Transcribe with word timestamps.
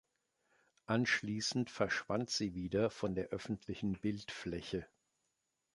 Anschließend 0.87 1.69
verschwand 1.69 2.31
sie 2.31 2.55
wieder 2.55 2.89
von 2.89 3.13
der 3.13 3.27
öffentlichen 3.27 3.93
Bildfläche. 3.99 4.87